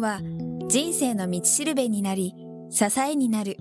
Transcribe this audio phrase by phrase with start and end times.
[0.00, 0.20] 本は
[0.68, 2.34] 人生の道しるべになり
[2.70, 3.56] 支えになる。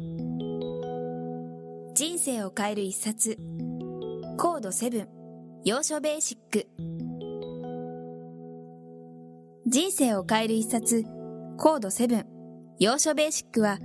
[1.93, 3.37] 人生を変える一冊。
[4.37, 5.05] コード7
[5.65, 6.67] 要所ベーシック。
[9.67, 11.03] 人生を変える一冊。
[11.57, 12.23] コード7
[12.79, 13.77] 要所ベーシックは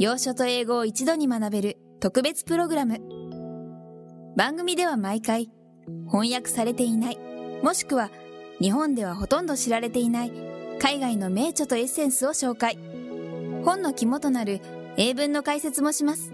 [0.00, 1.78] 要所と英語を一度に学べる。
[2.00, 2.98] 特別プログラム。
[4.36, 5.50] 番組では毎回
[6.10, 7.18] 翻訳されていない。
[7.62, 8.10] もしくは
[8.60, 10.55] 日本ではほとんど知られていない。
[10.78, 12.78] 海外の名著とエッセンスを紹介。
[13.64, 14.60] 本の肝となる
[14.96, 16.32] 英文の解説もします。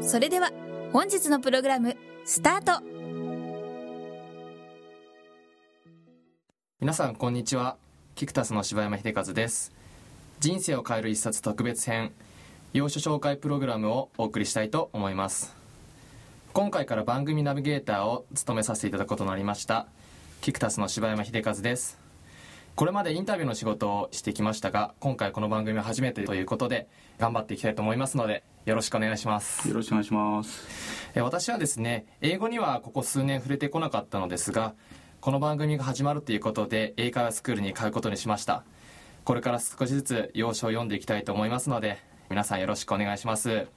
[0.00, 0.52] それでは
[0.92, 2.84] 本日のプログラムスタート。
[6.80, 7.76] 皆さんこんにちは。
[8.14, 9.72] キクタスの柴山秀和です。
[10.38, 12.12] 人生を変える一冊特別編
[12.72, 15.56] 要所紹介プログラムをお送りしたいと思います。
[16.52, 19.88] 今回から番組ナビゲーターを務めさせていただくことになりました
[20.40, 22.05] キクタスの柴山秀和です。
[22.76, 29.66] これまでインタビューの仕事をしてきましたが今回この番組は初めてということで頑張っていきたいと思いますのでよろしくお願いします。
[29.66, 30.68] よろしくお願いします。
[31.16, 34.74] 私はですね英語にはここ数年触れてこなかったのですが
[35.22, 38.62] この番組が始まるということで英会話スクールに通うことにしました。
[39.24, 41.96] これから少しずつ要所を読んでいきたいと思いますので
[42.28, 43.68] 皆さんよろしくお願いします。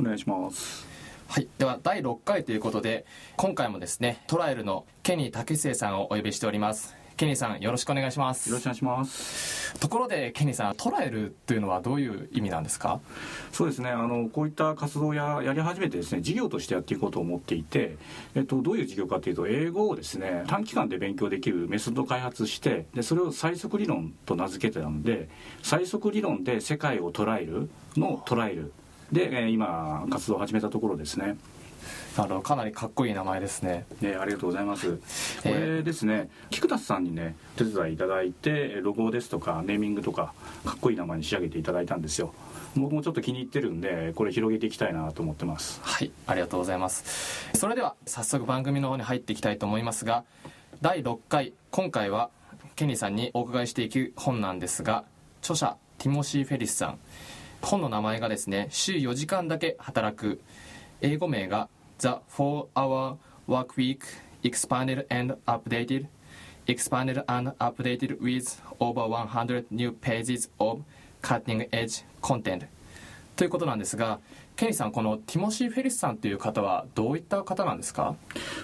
[0.00, 0.84] お願いします。
[1.28, 8.48] はい、では第6回ということで今回もですねトライルのケニー武末さんをお呼びしておりますケニーさんよろしくお願いします。
[8.48, 9.78] よろしくお願いします。
[9.78, 13.00] ところでケニーさんトライルというのはどういう意味なんですか？
[13.52, 13.90] そうですね。
[13.90, 17.96] あのこういった活動ややり始めてですね事業としてやっていこうと思っていて、
[18.34, 25.28] えっと、どういう事業かというと英語をですね短期間で勉強できるメソッドを開発してでそれを最速理論と名付けてたので
[25.62, 28.72] 最速理論で世界を捉えるのトライル
[29.12, 31.36] で、え今活動を始めたところですね
[32.16, 33.86] なるほどかなりかっこいい名前ですね。
[34.00, 34.96] ねありがとうございます。
[35.42, 42.34] これですね菊田さんにね手伝いいただいてロゴですとかネーミングとかかっこいい名前に仕上げていただいたんですよ。
[42.76, 45.80] 僕もちょっと気に入ってるんでこれ広げていきたいなと思ってます。
[45.82, 47.50] はいありがとうございます。
[47.54, 50.24] それでは早速番組の方に入っていきたいと思いますが
[50.80, 52.30] 第6回今回は
[52.76, 55.04] ケニーさんにお伺いしていく本なんですが
[55.40, 56.98] 著者ティモシー・フェリスさん。
[57.62, 60.40] 本の名前がですね週4時間だけ働く
[61.02, 61.68] 英語名が
[61.98, 63.16] The 4-Hour
[63.48, 63.98] Work Week
[64.44, 66.06] Expanded and Updated.
[66.68, 70.82] Expanded and Updated with over 100 new pages of
[71.20, 72.66] cutting edge content.
[73.34, 74.20] ということなんですが
[74.54, 78.14] ケニーさんこのティモシー・フェリスさんという方はどういった方なんですか？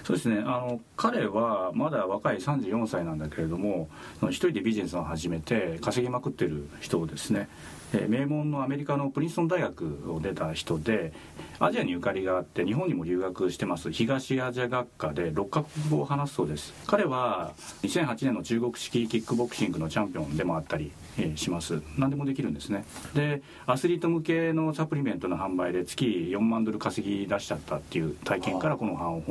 [0.04, 0.40] そうですね。
[0.44, 3.88] あの彼はまだ若い34歳なんだけれども
[4.24, 7.48] 一人でビジネスを始めて稼ぎまくってる人ですね。
[7.92, 11.12] え名門のアメリカのプリンストン大学を出た人で
[11.58, 13.90] アジアにゆかりがあって日本にも留学してます。
[13.90, 16.74] 東アジア学科で6カ国語を話すそうです。
[16.86, 20.92] 彼は2008年の中国式キックボクシングのチャンピオンでもあったり、
[21.34, 21.82] します。
[21.96, 22.84] 何でもできるんですね。
[23.14, 29.22] でアスリート向けのサプリメントの販売で月4万ドル稼ぎ出しちゃったっていう体験からこの本を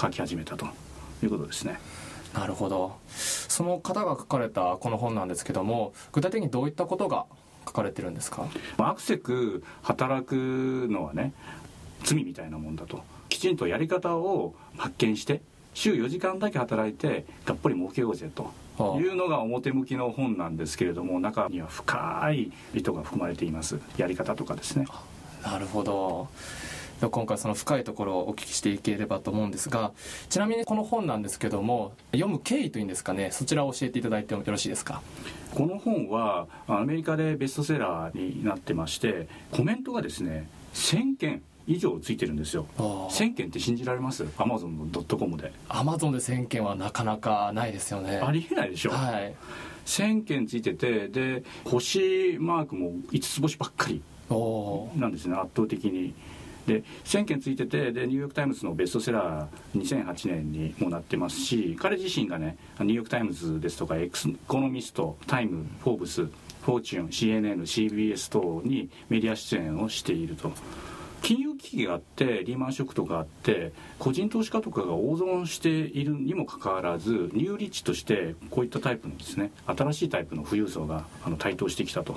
[0.00, 0.66] 書き始めたと。
[1.26, 1.78] いうことですね。
[2.34, 2.96] なるほど。
[3.08, 7.26] その方が書かれたこの本なんですけども具体的にどういったことが
[7.66, 8.46] 書かれてるんですか？
[8.78, 11.32] アクセク働くのはね
[12.04, 13.02] 罪みたいなもんだと。
[13.28, 15.40] きちんとやり方を発見して
[15.74, 18.50] 週4時間だけ働いてがっぽり儲けようぜと。
[18.98, 23.78] いうのが表向きの本なんですけれども中には深い意図が含まれています。
[23.96, 24.86] やり方とかですね。
[25.44, 26.28] なるほど。
[27.10, 29.90] 今回その深いところをお聞きしていければと思うんですが
[30.30, 35.02] ちなみにこの本なんですけども読む経緯というんですかねそちらを教えていただいてもよろしいですか？
[35.54, 42.66] この本はアメリカでベストセラーになってましてコメントがですね1000件以上ついてるんですよ。
[42.76, 44.26] 1000件って信じられます？
[44.36, 45.52] アマゾンのドットコムで。
[45.68, 48.18] アマゾンで1000件はなかなかないですよね。
[48.18, 48.90] ありえないでしょ。
[48.90, 49.34] はい。
[49.86, 54.02] 1000件ついててで星マークも5つ星ばっかり
[54.96, 56.14] なんですね圧倒的に
[56.66, 70.52] で1000件ついててでニューヨーク・タイムズのベストセラー2008年にもなってますし彼自身がねニューヨーク・タイムズですとかエクスコノミストタイムフォーブスフォーチュン CNNCBS 等にメディア出演をしていると。
[71.22, 82.16] 金融危機があってリーマンショックとかあって個人投資家とかが大損しているにもかかわらずニューリッチとしてこういったタイプのですね新しいタイプの富裕層があの台頭してきたと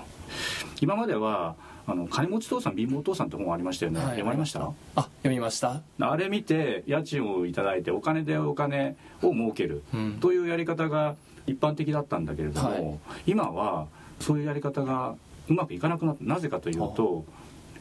[0.81, 1.55] 今までは
[1.87, 4.71] あの金持ち父さん貧乏父さんって本ありましたよね、はい、読まれました？
[4.95, 5.81] あ読みました？
[5.99, 9.83] あれ見て家賃を頂いてお金でお金を儲ける
[10.19, 11.15] というやり方が
[11.45, 13.87] 一般的だったんだけれども、はい、今は
[14.19, 15.15] そういうやり方が
[15.47, 17.23] うまくいかなくなってなぜかというと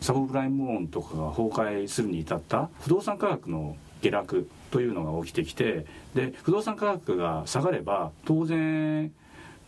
[0.00, 9.10] サブプライムローンとかが崩壊するに至った不動産価格の下落というのが起きてきてで不動産価格が下がれば当然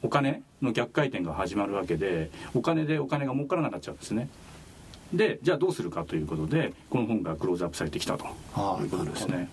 [0.07, 4.29] お金の逆回転が始まるわけでお金でお金が儲からなくなっちゃうんですね。
[5.13, 8.25] でじゃあどうするかということでこの本がクローズアップされてきたと。
[8.25, 8.29] い。
[8.85, 9.49] うことですね。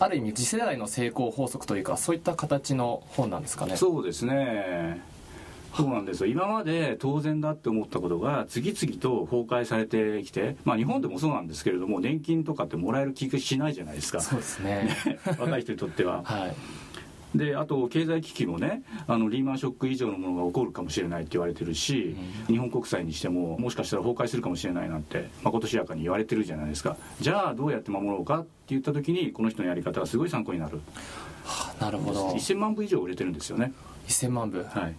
[0.00, 3.76] ある意味次世代の成功法則というかそういった形の本なんですかね。
[3.76, 5.00] そうですね。
[5.76, 6.26] そうなんですよ。
[6.26, 14.20] 今まで当然だって思ったことが次々と崩壊されてきて、まあ、日本でもそうなんですけれども年金とかってもらえる気がしないじゃないですか。
[14.20, 14.96] そうですね。
[15.38, 16.22] 若い人にとっては。
[16.24, 16.83] はい
[17.34, 22.16] であと経済危機もねあのリーマンショック以上のものが起こるかもしれないって言われてるし、
[22.48, 26.96] うん、日本国債にしてももしかしたら崩壊するかもしれないなんてまことしやかに言われてるじゃないですか。
[27.20, 30.80] じゃあどうやって守ろうかって言った時にこの人のやり方がすごい参考になる、
[31.44, 32.30] はあ、なるほど。
[32.30, 33.72] 1000万部以上売れてるんですよね。
[34.06, 34.64] 1000万部。
[34.64, 34.94] はい。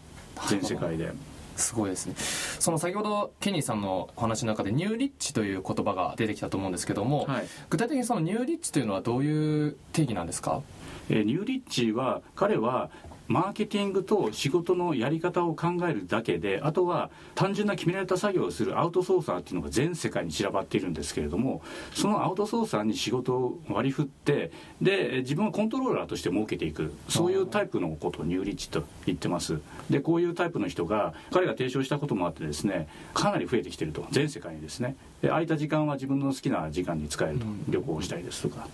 [0.50, 1.12] 全世界で。
[1.56, 2.16] すごいですね。
[2.60, 10.62] その先ほどケニーさんのお話の中でニューリッチという言葉が出てきたと思うんですけども、はい、具体的にそのニューリッチというのはどういう定義なんですか？
[11.10, 12.90] えー、ニューリッチは彼は
[13.28, 21.64] マーケティングと仕事のやり方を考えるだけであとは単純な決められた作業をするアウトソーサーっていうのが全世界に散らばっているんですけれども
[21.94, 29.60] そのアウトソーサーに仕事を割り振ってで自分をコントローラーとして設けていくそういうタイプのことをニューリッチと言ってます。
[29.90, 34.96] でこういうタイプの人が彼が提唱したこともあってですねかなり増えてきてると全世界にですね。
[35.22, 37.46] で空いた時間は自分の好きな時間に使えると。
[37.70, 38.68] 旅行したりですとか。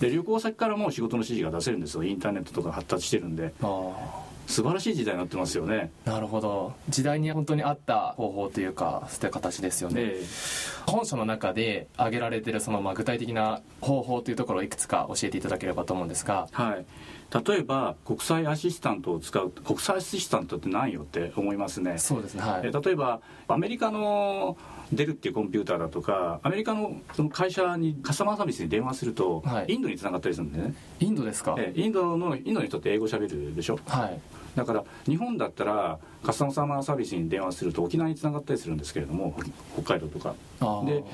[0.00, 2.04] で旅行先からも仕事の指示が出せるんですよ。
[2.04, 3.52] インターネットとか発達してるんで。
[4.46, 5.90] 素晴らしい時代になってますよね。
[6.04, 6.72] なるほど。
[6.88, 16.48] 時代に本当に合った方法というかそういった形ですよね、えー、本書の中で挙げられてるそのまあ具体的な方法というところをいくつか教えていただければと思うんですが。
[16.52, 16.86] はい。
[17.44, 21.98] 例えば国際アシスタントを使う国際アシスタントって何よって思いますね。
[21.98, 24.56] そうですね、はい、例えばアメリカの
[24.92, 30.74] デルっていうコンピューターだとかアメリカのその会社にカスタマーサービスに電話すると、はい、インドにつながったりするんでね。
[31.00, 33.78] インドですか、えインドのインドの人って英語しゃべるでしょ？
[33.86, 34.20] はい。
[34.54, 39.36] だから日本だったらカスタマーサービスに電話すると沖縄につながったりするんですけれども
[39.74, 40.34] 北海道とか。
[40.86, 41.04] で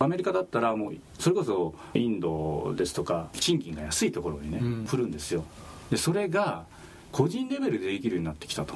[0.00, 5.44] アメリカだったらもうそれこそインドですとか賃金が安いところにね、うん、振るんですよ。
[5.90, 6.66] でそれが
[7.10, 8.74] 個人レベルでできるようになってきたと。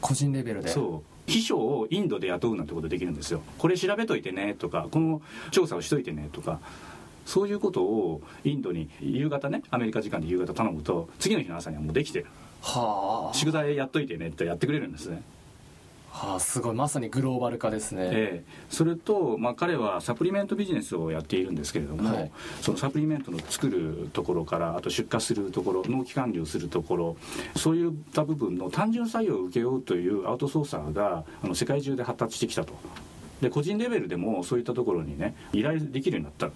[0.00, 0.68] 個人レベルで。
[0.70, 3.42] そう秘書をインドで雇うなんてことできるんですよ。
[3.58, 6.60] これ調べといてねとかこの調査をしといてねとか。
[7.26, 12.26] そういうことをインドに夕方ねアメリカ時間で夕方頼むと次の日の朝にはもうできてる。
[12.62, 13.34] はあ。
[13.34, 15.22] 宿題やっといてねってやってくれるんですね
[16.16, 16.74] はあ、すごい。
[16.74, 22.32] まさにグローバル化ですね、ええ、それと、まあ、彼はサプリメントビジネスをやっているんですけれども、はい、
[22.62, 27.16] そのサプリメントの作るところからあと出荷するところ納期管理をするところ
[27.54, 32.72] そういった部分の単純作業を請け負うというアウトソーサーがあの世界中で発達してきたと。
[33.42, 36.50] で個人レベルでもそういったところにね依頼できるようになった。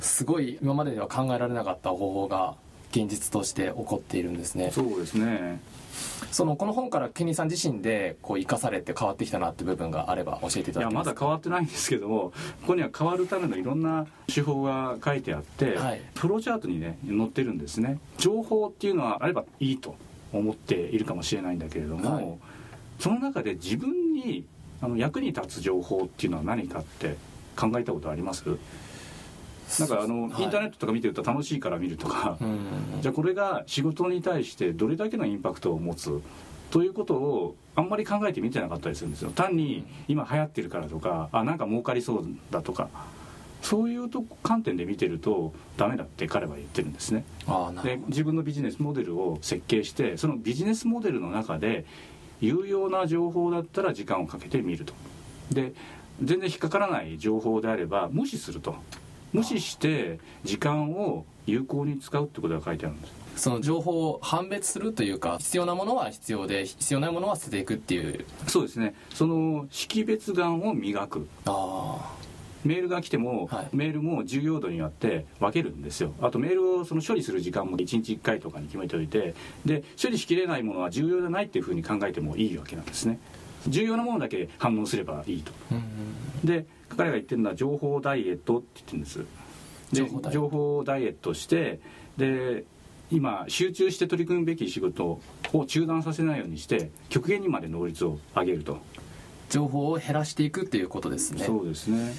[0.00, 2.56] すごい今まででは考えられなかった方法が
[2.90, 4.72] 現実として起こっているんですね。
[4.72, 5.60] そうですね
[6.30, 11.04] そのこの本からケニーさん自身でこう生かされて変わってきたなって部分があれば教えていただけます？
[11.06, 17.98] かいやまだ変わってないんですけどもここには変わるためのいろんな手法が書いてあって、はい、プロチャートにね載ってるんですね。
[18.18, 19.94] 情報っていうのはあればいいと
[20.32, 22.38] 思っているかもしれないんだけれども、はい、
[23.00, 24.44] その中で自分に
[24.82, 27.16] あの役に立つ情報っていうのは何かって
[27.56, 28.44] 考えたことあります？
[29.78, 32.38] なんかあの、インターネットとか見てると楽しいから見るとか、
[33.02, 36.20] じゃあこれが仕事に対してどれだけのインパクトを持つ
[36.70, 39.30] ということをあんまり考えてみてなかったりするんですよ。
[39.30, 42.88] 単に今流行ってるからとかあなんか儲かりそうだとか。
[43.60, 47.24] そういうと観点で見てるとダメだって彼は言ってるんですね。
[47.82, 51.84] で自分のビジネスモデルを設計してそのビジネスモデルの中で
[52.40, 54.94] 有用な情報だったら時間をかけて見ると。
[55.50, 55.72] で
[56.22, 58.76] 全然引っかからない情報であれば無視すると
[59.32, 63.12] 無視して時間を有効に使うってことが書いてあるんです。
[63.36, 68.24] その情報を判別するというか必要なものは必要で必要ないものは捨てていくっていう。
[68.46, 68.94] そうですね。
[69.14, 71.28] その識別眼を磨く。
[71.46, 72.18] ああ
[72.64, 76.12] メールが来ても、はい、メールも重要度によって分けるんですよ。
[76.20, 83.20] あとメールをその処理する時間も1日1回とかに決めておいてで処理しきれないものは重要じゃないっていうふうに考えてもいいわけなんですね
[83.66, 85.52] 重要なものだけ反応すればいいと、
[86.44, 89.24] で彼が言ってるのは情報ダイエットって言ってるんです。
[89.92, 91.80] で情報ダイエットして
[92.16, 92.64] で
[93.10, 95.20] 今集中して取り組むべき仕事
[95.52, 98.78] を中断させないようにして極限にまで能率を上げると。
[99.50, 101.44] 情報を減らしていくっていうことですね。
[101.44, 102.12] そうですね。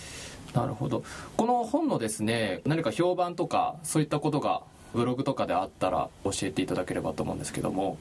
[0.56, 1.04] なるほど。
[1.38, 4.64] この本のですね何か評判とかそういったことが
[4.96, 8.00] ブログとかであったら教えていただければと思うんですけども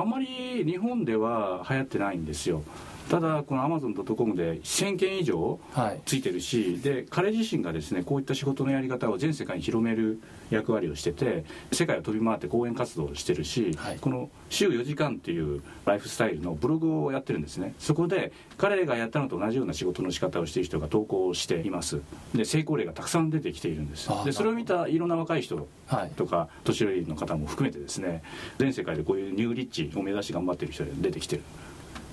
[0.00, 2.62] あんまり日本では流行ってないんですよ。
[3.08, 5.60] ただこのアマゾン .com で1000件以上
[6.04, 10.20] ついてるし、はい、で彼自身がですねこういった仕事のやり方を全世界に広める
[10.50, 17.74] 役割をしてて世界を飛び回って講演活動をしてるし、はい、この週4時間っていうライフスタイルのブログをやってるんですね。
[17.78, 22.00] そこで彼がやったのと同じような仕事の仕方をしている人が投稿しています。
[22.34, 24.10] で成功例がたくさん出てきているんです。
[24.24, 25.68] でそれを見たいろんな若い人
[26.16, 28.22] とか、年寄りの方も含めてですね
[28.58, 31.40] 全世界でこういうニューリッチを目指し頑張ってる人が出てきて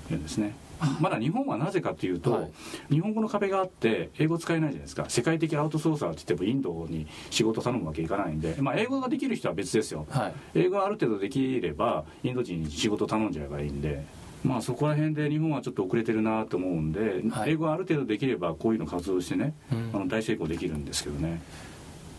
[0.09, 0.53] るんですね
[0.99, 2.51] まだ日本はなぜかというと、はい、
[2.89, 5.05] 日本語の壁があって英語使えないじゃないですか。
[5.07, 14.05] 世界的アウトソーサーって言ってもインドに仕事頼むわけいかないんで、まあ、英語ができる人は別ですよ、はい、英語がある程度できればインド人に仕事頼んじゃえばいいんで
[14.43, 21.41] まあそこら辺で日本はちょっと遅れてるなと思うんで、はい、英語がある程度できればこういうの活動してね、うん、あの大成功できるんですけどね。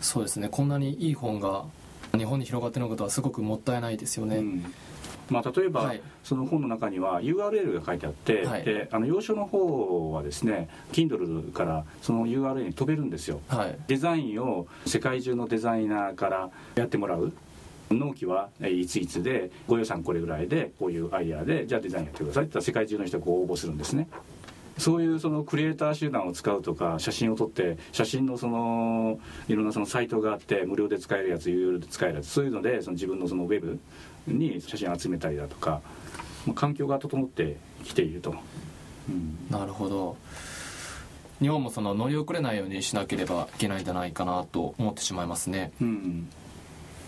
[0.01, 0.49] そうですね。
[0.49, 1.65] こんなにいい本が
[2.17, 4.73] 日本に広がってることはすごくもったいないですよね、うん
[5.29, 17.33] まあ、例えば、はい、その本の中には URL が書いてあって、はい、であの要所の方はですね Kindle からその URL に飛べるんですよ、はい、デザインを世界中のデザイナーからやってもらう。
[17.91, 24.07] 納期はいついつでご予算これぐらいでこういうアイデアでじゃあデザインやってくださいって言ったら世界中の人が応募するんですね
[24.77, 33.79] そういうそのクリエイター集団を使うとか写真を撮って写真のそのいろんなそのサイトがあって無料で使えるやつ有料で使えるやつそういうのでその自分のそのウェブ
[34.27, 35.81] に写真を集めたりだとか
[36.55, 38.35] 環境が整ってきていると、
[39.09, 40.17] うん、なるほど。
[41.41, 46.29] 日本もその乗り遅れないようにしなければいけないんじゃないかなと思ってしまいますね、うん、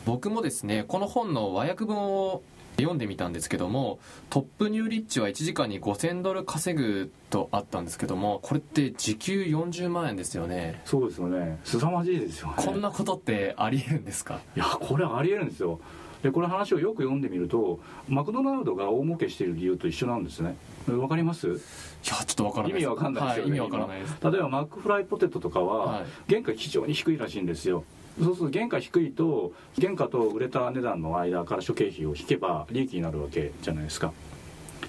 [0.06, 2.42] 僕もですねこの本の和訳文を
[2.78, 10.82] 読んでみたんですけどもトップニューリッチは1時間に5000ドル稼ぐとあったんですけどもこれって時給40万円ですよね。
[10.86, 11.60] そうですよね。
[11.64, 12.54] 凄まじいですよね。
[12.58, 14.40] こんなことってありえるんですか？
[14.56, 15.80] いやこれありえるんですよ。
[16.24, 17.80] でこの話をよく読んでみると
[18.10, 20.56] マクドナルドが大儲けしている理由と一緒なんですね。
[20.88, 21.48] わかります？
[21.48, 21.58] いや
[22.04, 24.18] ちょっとわからない意味わかんないですよね、はい、意味わからないです。
[24.24, 27.84] 例えばマックフライポテトとかは、原価非常に低いらしいんですよ
[28.22, 34.14] そうすると原価低いと原価と売れた値段の間から諸経費を引けば利益になるわけじゃないですか。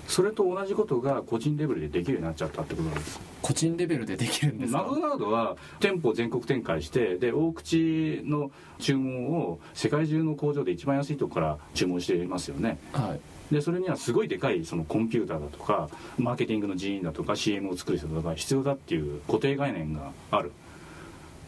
[0.06, 3.20] それと同じことが個人レベルでできるようになっちゃったってことなんです。
[3.42, 13.16] 個人レベルでできるんですマクドナルドは店舗全国展開してで大口の注文を世界中の工場で一番安いとこから注文していますよね、は
[13.50, 20.52] い、でそれにはすごいでかいそのコンピューターだとかマーケティングの人員だとか CM を作る人とか必要だっていう固定概念がある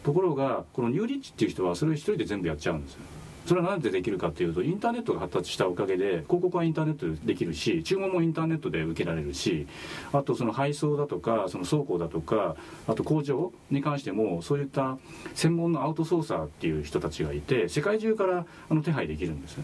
[0.03, 3.01] ところがこのニューリッチっていう人はそれを一人で全部やっちゃうんですよ。
[3.45, 9.67] それは何でできるかっていうとインターネットが発達したおかげで広告はインターネットでできるし注文もインターネットで受けられるし
[10.13, 12.55] あとその配送だとかその倉庫だとか
[12.87, 14.97] あと工場に関してもそういった
[15.33, 19.57] 専門のアウトソーサーっていう人たちがいて世界中からあの手配できるんです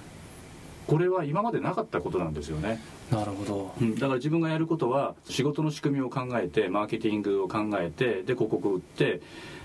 [0.87, 2.81] これは今までなかったことなんですよね。
[3.11, 9.21] なるほど、うん、だから自分がやることは仕事の仕組みを考えてマーケティングを考えてで広告を売って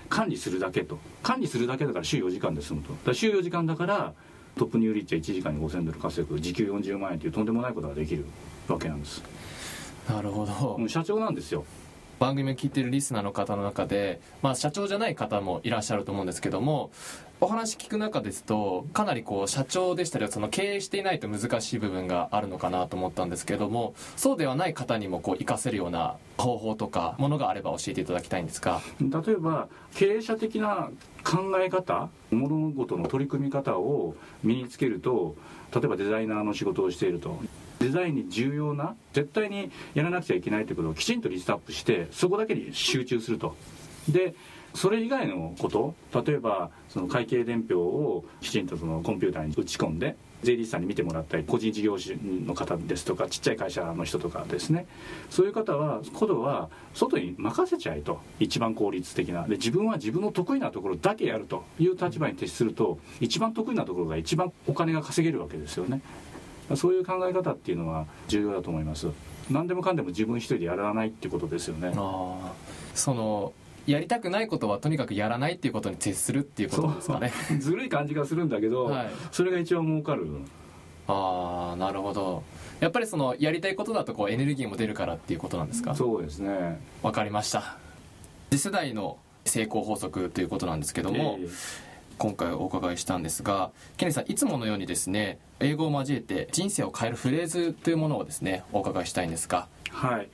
[0.09, 0.99] 管理するだけと。
[1.23, 2.93] 管理するだけだから週4時間で済むと。
[3.05, 4.13] だ週4時間だから
[4.57, 6.39] トップニューリッチは1時間に5000ドル稼ぐ。
[6.39, 8.25] 時給40万円というとんでもないことができる
[8.67, 9.23] わけなんです。
[10.09, 10.87] なるほど。
[10.89, 11.63] 社長なんですよ。
[12.19, 16.91] 番組を聞いてるリスナーの方の中で、まあ、社長じゃない方もいらっしゃると思うんですけども
[17.43, 30.89] お話聞く中ですとかなりこう社長でしたりその経営していないと難しい部分があるのかなと思ったんですけどもそうではない方にもこう活かせるような方法とかものがあれば教えていただきたいんですが例えば経営者的な
[31.25, 35.35] 考え方物事の取り組み方を身につけると
[35.75, 37.41] 例えばデザイナーの仕事をしていると。
[37.79, 43.57] デザインに重要な絶対にやらなくちゃいけないということをきちんとリストアップしてそこだけに集中すると。
[44.07, 44.35] で
[44.73, 54.85] それ以外のこと例えばその会計伝票をきちんとそのコンピューターに打ち込んで税理士さんに見てもらったり個人事業主の方ですとかちっちゃい会社の人とかですね。
[55.29, 58.19] そういう方はことは外に任せちゃえと。
[58.39, 59.43] 一番効率的な。
[59.43, 66.01] で自分は自分の得意なところだけやるという立場に徹すると一番得意なところが一番お金が稼げるわけですよね。
[66.75, 69.07] そういう考え方っていうのは重要だと思います。
[69.49, 71.93] 何でもかんでも自分一人でやらないってことですよね。
[72.95, 73.53] その
[73.85, 77.31] やりたくないことはとにかくやらないっていうことに徹するっていうことですかね。
[77.59, 80.27] ずるい感じがするんだけど、はい、それが一番儲かる。
[81.07, 82.43] ああなるほど。
[82.79, 85.95] やっぱりそのやりたいことだとこうエネルギーも出るからっていうことなんですか？
[85.95, 86.79] そうですね。
[87.01, 87.77] わかりました。
[88.49, 91.49] 次世代の成功法則ということなんですけども、えー、
[92.17, 99.67] 今回お伺いしたんですがケネさんいつものようにですね英語を交えて人生を変えるフレーズというものをですねお伺いしたいんですが。
[99.89, 100.29] はい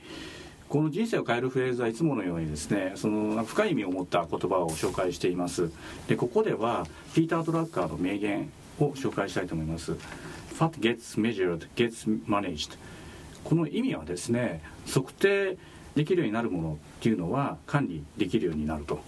[0.70, 5.68] この人生を変えるフレーズはいつものようにですねその深い意味を持った言葉を紹介しています。
[6.06, 9.96] でここではピーター・ドラッカーの名言を紹介したいと思います。
[10.60, 12.78] What gets measured gets managed.
[13.42, 15.58] この意味はですね測定
[15.96, 19.00] できるようになるものっていうのは管理できるようになると。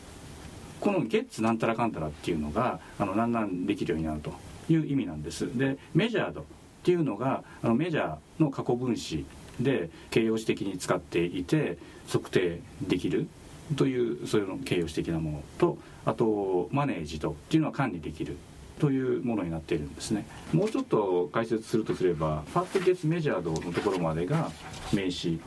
[0.80, 4.34] このゲッツなんたらかんたらっていうのがあのだんだんできるようになると
[4.68, 5.46] いう意味なんです。
[5.56, 6.44] でメジャードっ
[6.82, 9.24] ていうのがあのメジャーの過去分子
[9.60, 11.78] で形容詞的に使っていて
[12.08, 13.28] 測定できる
[13.76, 18.36] というそういうの形容詞的なものとあとマネージドっていうのは管理できる
[18.78, 20.26] というものになっているんですね。
[20.52, 24.50] もうちょっと解説するとすればファットゲッツメジャードのところまでが
[24.92, 25.40] 名詞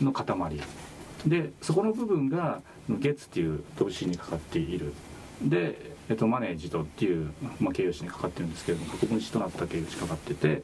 [0.00, 0.26] の塊。
[1.26, 4.92] でそこの部分がゲッツっていう動詞にかかっている。
[5.42, 10.62] で、えっと、マネージドっていう、まあ、形容詞にかかってるんですけれども国分詞となった形容詞にかかってて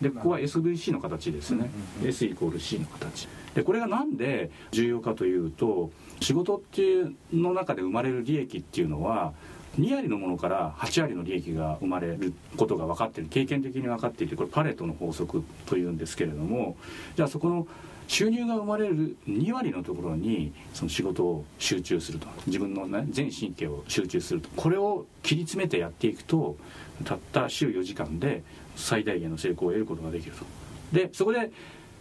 [0.00, 1.70] でここは SVC の形ですね、
[2.04, 3.28] S イコール C の形。
[3.54, 5.90] でこれが何で重要かというと
[6.20, 9.32] 仕事っていうの中で生まれる利益っていうのは
[9.78, 16.76] 2割のものから8割の利益が生まれることが分かっている経験的に分かっていてこれパレットの法則というんですけれども
[17.16, 17.66] じゃあそこの
[18.08, 24.48] 収入が生まれる2割のところにその仕事を集中すると自分の、ね、全神経を集中すると。
[24.56, 26.56] これを切り詰めてやっていくと
[27.04, 28.42] たった週4時間で
[28.76, 30.46] 最大限の成功を得ることができると
[30.92, 31.50] でそこで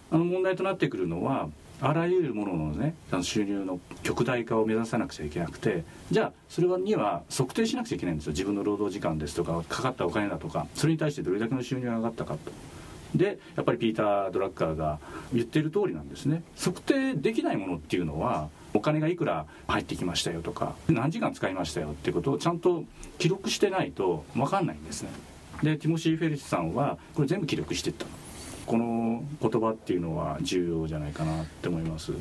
[0.10, 8.32] あの問題となってくるのはあらゆるもののね収入の極大化を目指さなくちゃいけなくてじゃあそれには測定しなくちゃいけないんですよ。
[8.32, 12.52] 自分の労働時間ですとかかかったお金だとかそれに対してどれだけの収入が上がったかと。
[13.16, 15.00] でやっぱりピーター・ドラッカーが
[15.34, 16.44] 言ってる通りなんですね。
[16.58, 22.84] 測定できないものっていうのはお金がいくら入ってきましたよとか何時間使いましたよってことをちゃんと
[23.18, 25.10] 記録してないと分かんないんですね。
[25.64, 28.12] でティモシー・フェリスさんはこれ全部記録していったの。
[28.68, 32.12] この言葉っていうのは重要じゃないかなって思います。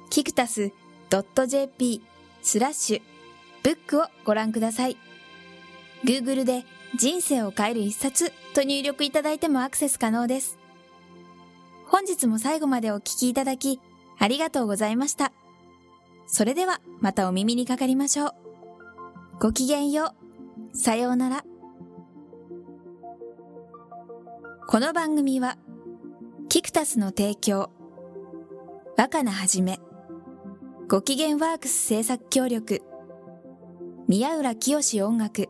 [0.10, 0.72] キクタス
[1.10, 2.02] .jp
[2.42, 3.02] スラッシュ
[3.64, 4.98] ブックをご覧ください。
[6.06, 10.60] Google で人生を変える一冊と入力いただいてもアクセス可能です。
[11.88, 13.80] 本日も最後までお聞きいただき
[14.20, 15.32] ありがとうございました。
[16.28, 18.34] それではまたお耳にかかりましょう。
[19.40, 20.14] ごきげんよ
[20.74, 20.78] う。
[20.78, 21.44] さようなら。
[24.68, 25.58] この番組は、
[26.50, 27.70] キクタスの提供、
[28.98, 29.80] 若菜はじめ、
[30.88, 32.82] ごきげんワークス制作協力、
[34.08, 35.50] 宮浦清志音楽、